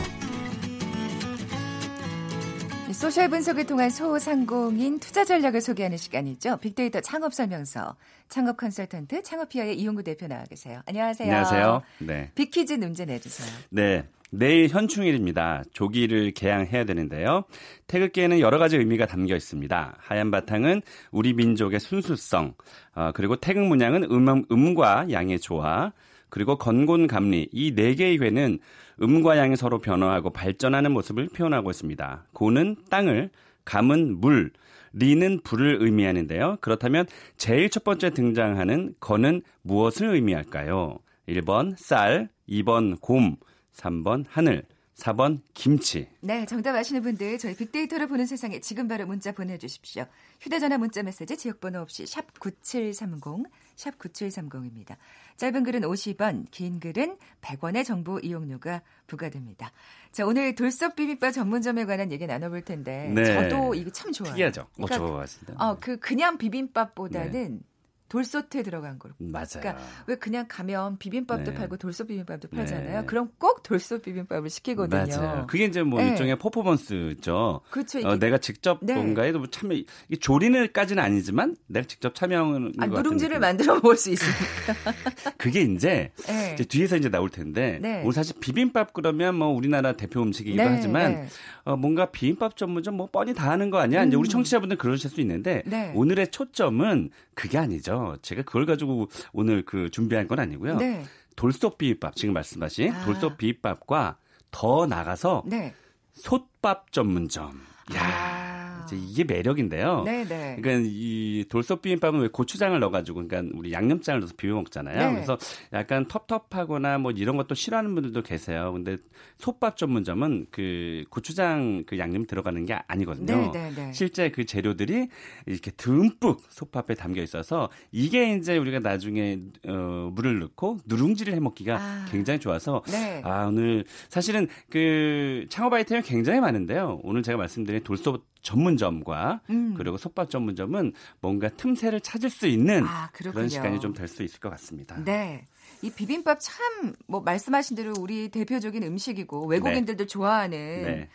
[2.94, 6.58] 소셜 분석을 통한 소상공인 투자 전략을 소개하는 시간이죠.
[6.58, 7.98] 빅데이터 창업 설명서.
[8.30, 10.82] 창업 컨설턴트 창업피아의 이용구 대표 나와 계세요.
[10.86, 11.30] 안녕하세요.
[11.30, 11.82] 안녕하세요.
[12.00, 12.32] 네.
[12.36, 13.50] 빅퀴즈 문제 내주세요.
[13.70, 14.08] 네.
[14.38, 15.64] 내일 현충일입니다.
[15.74, 17.44] 조기를 게양해야 되는데요.
[17.88, 19.96] 태극기에는 여러 가지 의미가 담겨 있습니다.
[19.98, 22.54] 하얀 바탕은 우리 민족의 순수성,
[22.96, 25.94] 어, 그리고 태극 문양은 음, 음과 양의 조화,
[26.30, 28.60] 그리고 건곤감리 이 네 개의 회는
[29.02, 32.26] 음과 양이 서로 변화하고 발전하는 모습을 표현하고 있습니다.
[32.34, 33.30] 고는 땅을,
[33.64, 34.52] 감은 물,
[34.94, 36.58] 리는 불을 의미하는데요.
[36.62, 37.06] 그렇다면
[37.38, 41.00] 제일 첫 번째 등장하는 건은 무엇을 의미할까요?
[41.28, 43.36] 1번 쌀, 2번 곰,
[43.76, 46.08] 3번 하늘, 4번 김치.
[46.22, 50.06] 네, 정답 아시는 분들 저희 빅데이터를 보는 세상에 지금 바로 문자 보내주십시오.
[50.40, 54.96] 휴대전화 문자 메시지 지역번호 없이 샵 9730, 샵 9730입니다.
[55.36, 59.74] 짧은 글은 50원, 긴 글은 100원의 정보 이용료가 부과됩니다.
[60.14, 63.26] 자, 오늘 돌솥 비빔밥 전문점에 관한 얘기 나눠볼 텐데 네.
[63.26, 64.32] 저도 이거 참 좋아요.
[64.32, 64.68] 특이하죠.
[64.76, 65.54] 그러니까, 어, 좋아하시다.
[65.58, 67.75] 어, 그 그냥 비빔밥보다는 네.
[68.08, 69.14] 돌솥에 들어간 걸.
[69.18, 69.46] 맞아요.
[69.60, 71.58] 그러니까 왜 그냥 가면 비빔밥도 네.
[71.58, 73.02] 팔고 돌솥 비빔밥도 팔잖아요.
[73.02, 73.06] 네.
[73.06, 75.06] 그럼 꼭 돌솥 비빔밥을 시키거든요.
[75.08, 75.48] 맞아요.
[75.48, 76.10] 그게 이제 뭐 네.
[76.10, 77.62] 일종의 퍼포먼스죠.
[77.70, 78.00] 그렇죠.
[78.08, 78.94] 어, 내가 직접 네.
[78.94, 84.76] 뭔가에 뭐 참여 이 조리는까지는 아니지만 내가 직접 참여하는 아, 누룽지를 만들어 먹을 수 있으니까.
[85.38, 86.54] 그게 이제, 네.
[86.54, 88.02] 이제 뒤에서 이제 나올 텐데 네.
[88.02, 91.28] 오늘 사실 비빔밥 그러면 뭐 우리나라 대표 음식이기도 네, 하지만
[91.64, 94.04] 어, 뭔가 비빔밥 전문점 뭐 뻔히 다 하는 거 아니야?
[94.04, 94.08] 음.
[94.10, 94.30] 이제 우리 음.
[94.30, 95.64] 청취자분들 그러실 수 있는데
[95.96, 98.18] 오늘의 초점은 그게 아니죠.
[98.22, 100.78] 제가 그걸 가지고 오늘 그 준비한 건 아니고요.
[100.78, 101.04] 네.
[101.36, 103.06] 돌솥 비빔밥 지금 말씀하신 아.
[103.06, 104.18] 돌솥 비빔밥과
[104.52, 105.74] 더 나가서 네.
[106.14, 107.62] 솥밥 전문점.
[107.94, 108.02] 야.
[108.02, 108.55] 아.
[108.86, 110.04] 이제 이게 매력인데요.
[110.04, 110.26] 네네.
[110.26, 110.58] 네.
[110.62, 115.10] 그러니까 이 돌솥 비빔밥은 왜 고추장을 넣어가지고 그러니까 우리 양념장을 넣어서 비벼 먹잖아요.
[115.10, 115.14] 네.
[115.14, 115.38] 그래서
[115.74, 118.72] 약간 텁텁하거나 뭐 이런 것도 싫어하는 분들도 계세요.
[118.74, 118.98] 근데
[119.38, 123.52] 솥밥 전문점은 그 고추장 그 양념 들어가는 게 아니거든요.
[123.52, 123.76] 네네네.
[123.76, 125.08] 네, 실제 그 재료들이
[125.46, 131.78] 이렇게 듬뿍 솥밥에 담겨 있어서 이게 이제 우리가 나중에 어, 물을 넣고 누룽지를 해 먹기가
[131.78, 132.06] 아.
[132.10, 133.22] 굉장히 좋아서 네.
[133.24, 137.02] 아 오늘 사실은 그 창업 아이템이 굉장히 많은데요.
[137.04, 139.74] 오늘 제가 말씀드린 돌솥 전문점과 음.
[139.76, 144.40] 그리고 솥밥 전문점은 뭔가 틈새를 찾을 수 있는 아, 그런 시간이 좀 될 수 있을
[144.40, 144.96] 것 같습니다.
[145.04, 145.46] 네.
[145.82, 150.08] 이 비빔밥 참 뭐 말씀하신 대로 우리 대표적인 음식이고 외국인들도 네.
[150.08, 151.10] 좋아하는 네.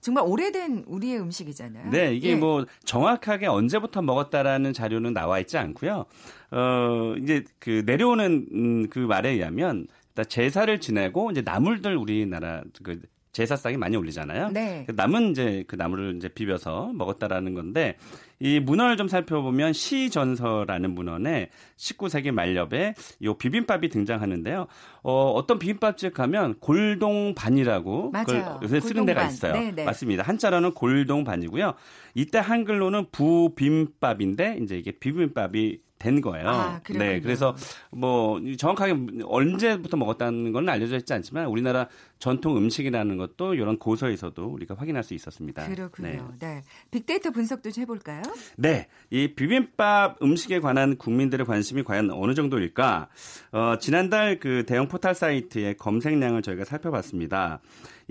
[0.00, 1.90] 정말 오래된 우리의 음식이잖아요.
[1.90, 2.34] 네, 이게 예.
[2.34, 6.06] 뭐 정확하게 언제부터 먹었다라는 자료는 나와 있지 않고요.
[6.50, 9.86] 어, 이제 그 내려오는 음, 그 말에 의하면
[10.28, 13.00] 제사를 지내고 이제 나물들 우리나라 그
[13.32, 14.50] 제사상에 많이 올리잖아요.
[14.50, 14.84] 네.
[14.86, 17.96] 그 남은 이제 그 나물을 이제 비벼서 먹었다라는 건데
[18.38, 24.66] 이 문헌을 좀 살펴보면 시전서라는 문헌에 19세기 말엽에 이 비빔밥이 등장하는데요.
[25.02, 28.58] 어, 어떤 비빔밥집 가면 골동반이라고 맞아요.
[28.60, 29.52] 그걸 쓰는 데가 있어요.
[29.54, 29.72] 네네.
[29.76, 29.84] 네.
[29.84, 30.24] 맞습니다.
[30.24, 31.74] 한자로는 골동반이고요.
[32.14, 36.48] 이때 한글로는 부빔밥인데 이제 이게 비빔밥이 된 거예요.
[36.48, 37.54] 아, 네, 그래서
[37.90, 41.86] 뭐 정확하게 언제부터 먹었다는 건 알려져 있지 않지만 우리나라
[42.18, 45.66] 전통 음식이라는 것도 이런 고서에서도 우리가 확인할 수 있었습니다.
[45.68, 46.32] 그렇군요.
[46.40, 46.46] 네.
[46.46, 46.62] 네.
[46.90, 48.22] 빅데이터 분석도 좀 해볼까요?
[48.56, 53.08] 네, 이 비빔밥 음식에 관한 국민들의 관심이 과연 어느 정도일까?
[53.52, 57.60] 어, 지난달 그 대형 포털 사이트의 검색량을 저희가 살펴봤습니다.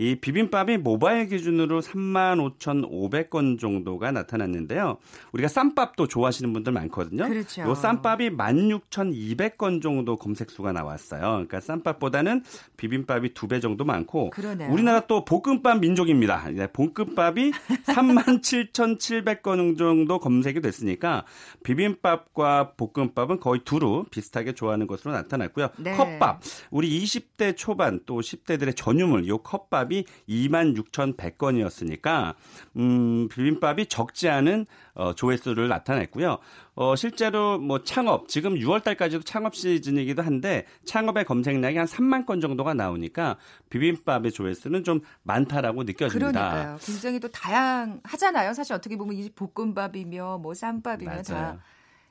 [0.02, 4.98] 이 비빔밥이 모바일 기준으로 35,500건 정도가 나타났는데요.
[5.32, 7.28] 우리가 쌈밥도 좋아하시는 분들 많거든요.
[7.28, 7.62] 그렇죠.
[7.62, 11.22] 요 쌈밥이 16,200건 정도 검색 수가 나왔어요.
[11.22, 12.44] 그러니까 쌈밥보다는
[12.78, 14.72] 비빔밥이 두 배 정도 많고 그러네요.
[14.72, 16.48] 우리나라 또 볶음밥 민족입니다.
[16.74, 17.52] 볶음밥이
[17.86, 21.26] 37,700건 정도 검색이 됐으니까
[21.64, 25.70] 비빔밥과 볶음밥은 거의 두루 비슷하게 좋아하는 것으로 나타났고요.
[25.78, 25.92] 네.
[25.96, 32.36] 컵밥 우리 20대 초반 또 10대들의 전유물 요 컵밥 비빔밥이 26,100건이었으니까
[32.78, 36.38] 음, 비빔밥이 적지 않은 어, 조회수를 나타냈고요.
[36.76, 42.40] 어, 실제로 뭐 창업 지금 6월 달까지도 창업 시즌이기도 한데 창업의 검색량이 한 3만 건
[42.40, 43.38] 정도가 나오니까
[43.70, 46.32] 비빔밥의 조회수는 좀 많다라고 느껴집니다.
[46.32, 46.78] 그러니까요.
[46.82, 48.54] 굉장히 또 다양하잖아요.
[48.54, 51.24] 사실 어떻게 보면 이 볶음밥이며 뭐 쌈밥이며 맞아요.
[51.24, 51.60] 다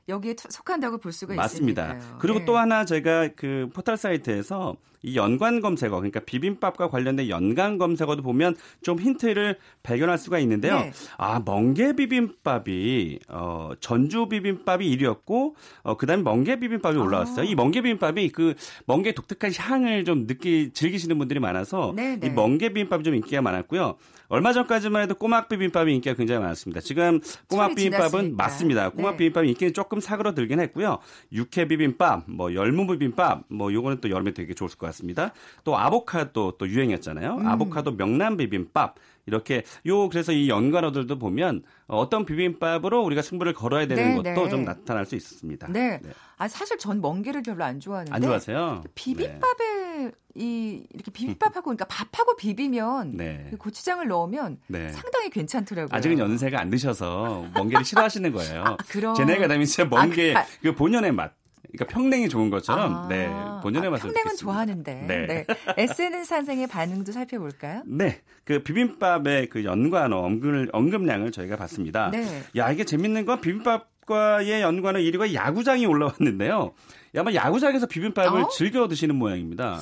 [0.07, 1.35] 여기에 속한다고 볼 수가.
[1.35, 1.87] 있습니다.
[1.87, 2.17] 맞습니다.
[2.19, 2.45] 그리고 네.
[2.45, 8.55] 또 하나 제가 그 포털 사이트에서 이 연관 검색어 그러니까 비빔밥과 관련된 연관 검색어도 보면
[8.83, 10.79] 좀 힌트를 발견할 수가 있는데요.
[10.79, 10.91] 네.
[11.17, 17.01] 아 멍게 비빔밥이 어 전주 비빔밥이 1위였고 어 그다음에 멍게 비빔밥이 아.
[17.01, 17.41] 올라왔어요.
[17.41, 17.43] 아.
[17.43, 18.53] 이 멍게 비빔밥이 그
[18.85, 22.13] 멍게 독특한 향을 좀 느끼 즐기시는 분들이 많아서 네네.
[22.13, 22.29] 이 네.
[22.29, 23.97] 멍게 비빔밥이 좀 인기가 많았고요.
[24.27, 26.79] 얼마 전까지만 해도 꼬막 비빔밥이 인기가 굉장히 많았습니다.
[26.81, 28.37] 지금 꼬막 비빔밥은.
[28.37, 28.89] 맞습니다.
[28.89, 29.17] 꼬막 네.
[29.17, 30.99] 비빔밥이 인기는 조금 사그러들긴 했고요.
[31.33, 35.33] 육회 비빔밥, 뭐 열무 비빔밥, 뭐 요거는 또 여름에 되게 좋을 것 같 습니다.
[35.63, 37.35] 또 아보카도 또 유행했잖아요.
[37.35, 37.47] 음.
[37.47, 44.03] 아보카도 명란 비빔밥 이렇게 요 그래서 이 연관어들도 보면 어떤 비빔밥으로 우리가 승부를 걸어야 되는
[44.03, 44.49] 네, 것도 네.
[44.49, 45.67] 좀 나타날 수 있습니다.
[45.69, 45.99] 네.
[46.01, 46.09] 네.
[46.37, 48.83] 아 사실 전 멍게를 별로 안 좋아하는데 안 좋아하세요?
[48.95, 53.51] 비빔밥에 이 이렇게 비빔밥하고 그러니까 밥하고 비비면 네.
[53.57, 54.89] 고추장을 넣으면 네.
[54.89, 55.95] 상당히 괜찮더라고요.
[55.95, 58.63] 아직은 연세가 안 드셔서 멍게를 싫어하시는 거예요.
[58.65, 61.33] 아, 그럼 제 나이가 되면 진짜 멍게 아, 그, 그 본연의 맛
[61.71, 63.27] 그러니까 평냉이 좋은 것처럼 아, 네
[63.61, 65.27] 본연의 아, 맛을 평냉은 좋아하는데 네.
[65.27, 65.45] 네.
[65.77, 67.83] SN 산생의 반응도 살펴볼까요?
[67.85, 72.09] 네, 그 비빔밥의 그 연관어 언급, 언급량을 저희가 봤습니다.
[72.11, 72.43] 네.
[72.57, 76.73] 야 이게 재밌는 건 비빔밥 과의 연관어 1위가 야구장이 올라왔는데요.
[77.17, 78.49] 아마 야구장에서 비빔밥을 어?
[78.49, 79.79] 즐겨 드시는 모양입니다.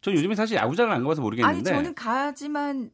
[0.00, 1.70] 저 요즘에 사실 야구장을 안 가봐서 모르겠는데.
[1.70, 2.90] 아니 저는 가지만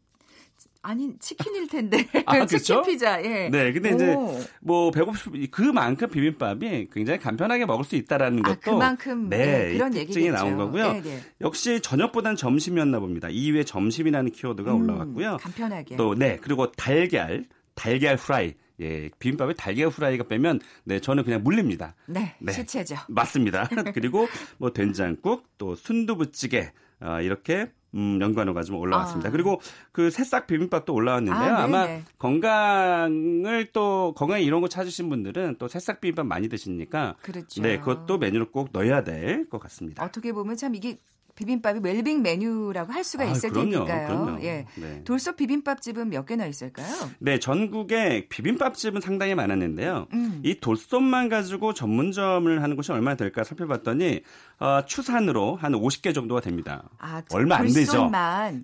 [0.83, 3.51] 아니 치킨일 텐데 아, 치킨 피자 예.
[3.51, 3.95] 네, 근데 오.
[3.95, 9.37] 이제 뭐 배고프 그만큼 비빔밥이 굉장히 간편하게 먹을 수 있다라는 아, 것도 아, 그만큼 네,
[9.39, 10.93] 네 그런 얘기증이 나온 거고요.
[10.95, 11.21] 네, 네.
[11.43, 13.29] 역시 저녁보단 점심이었나 봅니다.
[13.29, 15.37] 이후에 점심이라는 키워드가 음, 올라왔고요.
[15.39, 15.97] 간편하게.
[15.97, 18.55] 또 네, 그리고 달걀, 달걀 프라이.
[18.81, 21.95] 예, 비빔밥에 달걀 후라이가 빼면 네, 저는 그냥 물립니다.
[22.07, 22.53] 네, 네.
[22.53, 22.97] 실체죠.
[23.09, 23.69] 맞습니다.
[23.93, 29.29] 그리고 뭐 된장국, 또 순두부찌개 어, 이렇게 음, 연관어가 좀 올라왔습니다.
[29.29, 29.33] 아.
[29.33, 29.61] 그리고
[29.93, 31.57] 그 새싹 비빔밥도 올라왔는데요.
[31.57, 31.87] 아, 마
[32.19, 37.63] 건강을 또 건강에 이런 거 찾으신 분들은 또 새싹 비빔밥 많이 드시니까 그렇죠.
[37.63, 40.05] 네, 그것도 메뉴로 꼭 넣어야 될 것 같습니다.
[40.05, 40.99] 어떻게 보면 참 이게
[41.41, 44.07] 비빔밥이 웰빙 메뉴라고 할 수가 아, 있을 그럼요, 테니까요.
[44.09, 44.43] 그럼요.
[44.45, 44.67] 예.
[44.77, 45.03] 네.
[45.05, 46.87] 돌솥 비빔밥집은 몇 개나 있을까요?
[47.19, 50.07] 네, 전국에 비빔밥집은 상당히 많았는데요.
[50.13, 50.41] 음.
[50.45, 54.21] 이 돌솥만 가지고 전문점을 하는 곳이 얼마나 될까 살펴봤더니
[54.59, 56.83] 어, 추산으로 한 50개 정도가 됩니다.
[56.99, 58.11] 아, 얼마 안 되죠.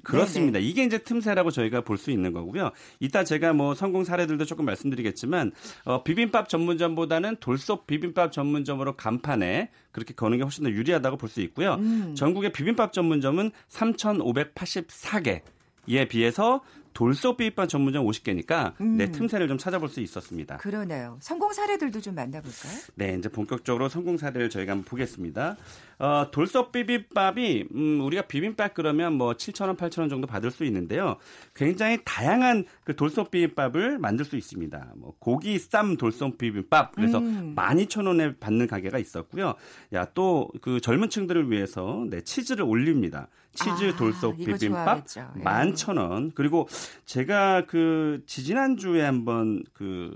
[0.03, 0.59] 그렇습니다.
[0.59, 0.67] 네네.
[0.69, 2.73] 이게 이제 틈새라고 저희가 볼 수 있는 거고요.
[3.01, 5.53] 이따 제가 뭐 성공 사례들도 조금 말씀드리겠지만
[5.87, 11.41] 어, 비빔밥 전문점보다는 돌솥 비빔밥 전문점으로 간판에 그렇게 거는 게 훨씬 더 유리하다고 볼 수
[11.41, 11.75] 있고요.
[11.75, 12.15] 음.
[12.17, 16.63] 전국의 비빔 밥 전문점은 3,584개에 비해서
[16.97, 18.97] 돌솥 비빔밥 전문점 50개니까 음.
[18.97, 20.57] 네, 틈새를 좀 찾아볼 수 있었습니다.
[20.57, 21.19] 그러네요.
[21.21, 22.73] 성공 사례들도 좀 만나볼까요?
[22.95, 25.59] 네, 이제 본격적으로 성공 사례를 저희가 한번 보겠습니다.
[25.99, 31.17] 어, 돌솥 비빔밥이 음, 우리가 비빔밥 그러면 뭐 7,000원, 8,000원 정도 받을 수 있는데요.
[31.55, 34.93] 굉장히 다양한 그 돌솥 비빔밥을 만들 수 있습니다.
[34.97, 37.55] 뭐 고기 쌈 돌솥 비빔밥 그래서 음.
[37.57, 39.55] 12,000원에 받는 가게가 있었고요.
[39.95, 43.29] 야, 또 그 젊은 층들을 위해서 네, 치즈를 올립니다.
[43.55, 46.27] 치즈 아, 돌솥 비빔밥 11,000원.
[46.27, 46.31] 예.
[46.35, 46.69] 그리고
[47.05, 50.15] 제가 그 지지난주에 한번 그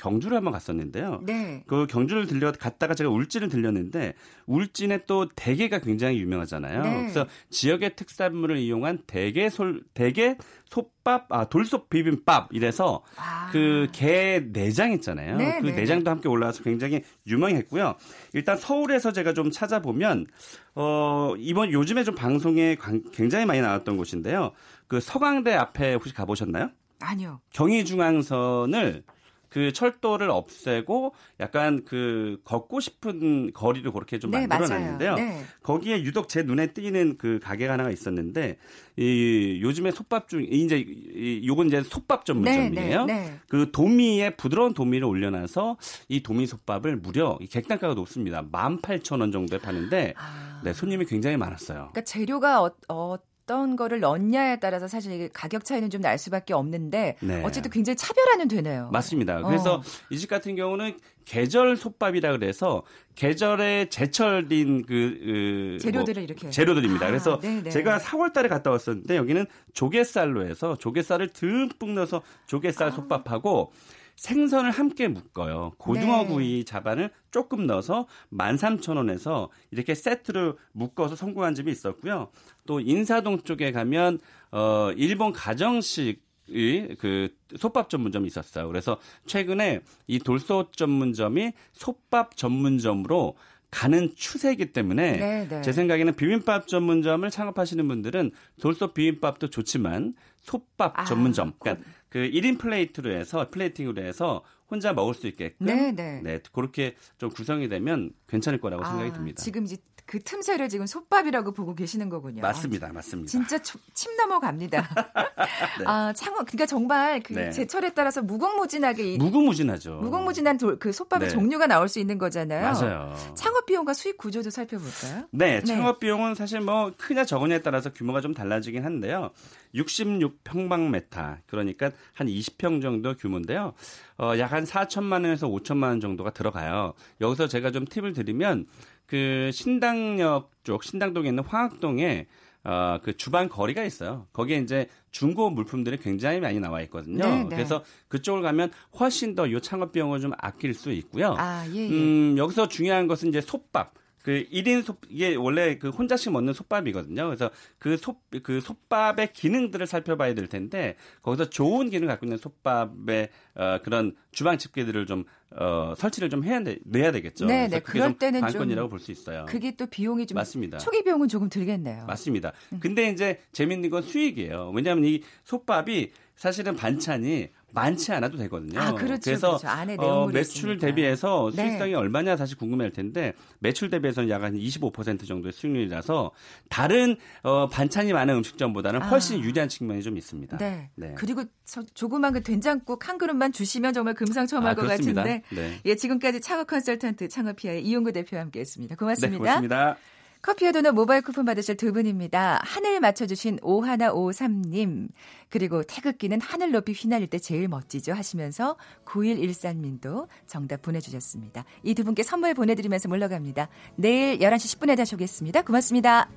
[0.00, 1.20] 경주를 한번 갔었는데요.
[1.24, 1.62] 네.
[1.66, 4.14] 그 경주를 들려 갔다가 제가 울진을 들렸는데
[4.46, 6.82] 울진에 또 대게가 굉장히 유명하잖아요.
[6.82, 7.00] 네.
[7.00, 10.38] 그래서 지역의 특산물을 이용한 대게 솔 대게
[10.70, 13.50] 솥밥 아 돌솥 비빔밥 이래서 아.
[13.52, 15.36] 그게 내장 있잖아요.
[15.36, 15.76] 네, 그 네.
[15.76, 17.96] 내장도 함께 올라와서 굉장히 유명했고요.
[18.32, 20.26] 일단 서울에서 제가 좀 찾아보면
[20.74, 22.76] 어 이번 요즘에 좀 방송에
[23.12, 24.52] 굉장히 많이 나왔던 곳인데요.
[24.86, 26.70] 그 서강대 앞에 혹시 가보셨나요?
[27.00, 27.40] 아니요.
[27.52, 29.02] 경의중앙선을
[29.50, 35.16] 그 철도를 없애고 약간 그 걷고 싶은 거리를 그렇게 좀 네, 만들어놨는데요.
[35.16, 35.44] 네.
[35.62, 38.58] 거기에 유독 제 눈에 띄는 그 가게가 하나가 있었는데
[38.96, 43.06] 이 요즘에 솥밥 중 이제 이 요건 이제 솥밥 전문점이에요.
[43.06, 45.76] 네, 네, 네, 그 도미에 부드러운 도미를 올려놔서
[46.08, 48.42] 이 도미 솥밥을 무려 객단가가 높습니다.
[48.42, 50.60] 18,000원 정도에 파는데 아.
[50.62, 51.90] 네, 손님이 굉장히 많았어요.
[51.92, 53.16] 그러니까 재료가 어,
[53.50, 57.42] 어 어떤 거를 넣냐에 따라서 사실 가격 차이는 좀 날 수밖에 없는데 네.
[57.44, 58.88] 어쨌든 굉장히 차별화는 되네요.
[58.90, 59.42] 맞습니다.
[59.42, 59.82] 그래서 어.
[60.08, 62.84] 이집 같은 경우는 계절 솥밥이라 그래서
[63.16, 67.04] 계절에 제철인 그, 그 재료들을 뭐 이렇게 재료들입니다.
[67.04, 67.68] 아, 그래서 네네.
[67.68, 72.90] 제가 4월달에 갔다 왔었는데 여기는 조개살로 해서 조개살을 듬뿍 넣어서 조개살 아.
[72.92, 73.72] 솥밥하고
[74.16, 75.72] 생선을 함께 묶어요.
[75.78, 76.26] 고등어 네.
[76.26, 82.30] 구이 자반을 조금 넣어서 13,000원에서 이렇게 세트로 묶어서 성공한 집이 있었고요.
[82.66, 84.18] 또 인사동 쪽에 가면
[84.52, 88.66] 어 일본 가정식 이그 솥밥 전문점이 있었어요.
[88.66, 93.36] 그래서 최근에 이 돌솥 전문점이 솥밥 전문점으로
[93.70, 95.48] 가는 추세이기 때문에 네네.
[95.48, 95.62] 네.
[95.62, 102.58] 제 생각에는 비빔밥 전문점을 창업하시는 분들은 돌솥 비빔밥도 좋지만 솥밥 아, 전문점 그러니까 그 1인
[102.58, 106.20] 플레이트로 해서 플레이팅으로 해서 혼자 먹을 수 있게끔 네, 네.
[106.22, 109.42] 네 그렇게 좀 구성이 되면 괜찮을 거라고 아, 생각이 듭니다.
[109.42, 112.42] 지금 이제 그 틈새를 지금 솥밥이라고 보고 계시는 거군요.
[112.42, 113.30] 맞습니다, 맞습니다.
[113.30, 114.82] 진짜 침 넘어갑니다.
[115.78, 115.84] 네.
[115.86, 117.50] 아 창업 그러니까 정말 그 네.
[117.50, 120.00] 제철에 따라서 무궁무진하게 무궁무진하죠.
[120.00, 121.32] 무궁무진한 도, 그 솥밥의 네.
[121.32, 122.72] 종류가 나올 수 있는 거잖아요.
[122.72, 123.14] 맞아요.
[123.36, 125.28] 창업 비용과 수익 구조도 살펴볼까요?
[125.30, 125.64] 네, 네.
[125.64, 129.30] 창업 비용은 사실 뭐 크냐 적으냐에 따라서 규모가 좀 달라지긴 한데요.
[129.76, 133.74] 66평방메타 그러니까 한 20평 정도 규모인데요.
[134.18, 136.94] 어, 약 한 4천만 원에서 5천만 원 정도가 들어가요.
[137.20, 138.66] 여기서 제가 좀 팁을 드리면
[139.06, 142.26] 그 신당역 쪽 신당동에 있는 화학동에
[142.64, 144.26] 어, 그 주방 거리가 있어요.
[144.32, 147.24] 거기에 이제 중고 물품들이 굉장히 많이 나와 있거든요.
[147.24, 147.48] 네, 네.
[147.56, 151.34] 그래서 그쪽을 가면 훨씬 더 요 창업 비용을 좀 아낄 수 있고요.
[151.38, 151.88] 아, 예, 예.
[151.88, 153.94] 음, 여기서 중요한 것은 이제 솥밥.
[154.22, 157.26] 그 1인 솥 이게 원래 그 혼자씩 먹는 솥밥이거든요.
[157.26, 163.28] 그래서 그 솥 그 솥밥의 기능들을 살펴봐야 될 텐데 거기서 좋은 기능을 갖고 있는 솥밥의
[163.54, 165.24] 어 그런 주방 집게들을 좀
[165.56, 167.46] 어, 설치를 좀 해야 돼, 내야 되겠죠.
[167.46, 167.80] 네, 네.
[167.80, 169.46] 그럴 때는 관건이라고 볼 수 있어요.
[169.48, 170.78] 그게 또 비용이 좀 맞습니다.
[170.78, 172.04] 초기 비용은 조금 들겠네요.
[172.06, 172.52] 맞습니다.
[172.72, 172.78] 음.
[172.80, 174.70] 근데 이제 재밌는 건 수익이에요.
[174.72, 178.80] 왜냐하면 이 솥밥이 사실은 반찬이 많지 않아도 되거든요.
[178.80, 180.02] 아, 그렇죠, 그래서 그렇죠.
[180.02, 180.86] 어, 매출 있으니까.
[180.86, 181.68] 대비해서 네.
[181.68, 181.96] 수익성이 네.
[181.96, 186.30] 얼마냐 사실 궁금할 텐데 매출 대비해서는 약 한 25% 정도의 수익률이라서
[186.68, 189.44] 다른 어, 반찬이 많은 음식점보다는 훨씬 아.
[189.44, 190.56] 유리한 측면이 좀 있습니다.
[190.58, 190.90] 네.
[190.96, 191.14] 네.
[191.16, 194.86] 그리고 저, 조그만 그 된장국 한 그릇만 주시면 정말 금상첨화일 아, 것.
[194.88, 195.80] 같은데 네.
[195.84, 198.96] 예, 지금까지 창업 컨설턴트 창업피아의 이용구 대표와 함께했습니다.
[198.96, 199.30] 고맙습니다.
[199.30, 199.96] 네, 고맙습니다.
[200.42, 202.60] 커피와 도넛 모바일 쿠폰 받으실 두 분입니다.
[202.64, 205.08] 하늘 맞춰주신 오하나오삼님
[205.50, 211.64] 그리고 태극기는 하늘 높이 휘날릴 때 제일 멋지죠 하시면서 9113님도 정답 보내주셨습니다.
[211.82, 213.68] 이 두 분께 선물 보내드리면서 물러갑니다.
[213.96, 215.62] 내일 11시 10분에 다시 오겠습니다.
[215.62, 216.30] 고맙습니다.